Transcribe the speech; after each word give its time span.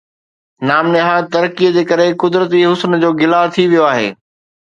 نام 0.69 0.87
نهاد 0.95 1.27
ترقيءَ 1.35 1.75
جي 1.75 1.83
ڪري 1.91 2.07
قدرتي 2.23 2.61
حسن 2.71 2.97
جو 3.03 3.11
گلا 3.21 3.41
ٿي 3.53 3.63
ويو 3.71 3.87
آهي 3.93 4.09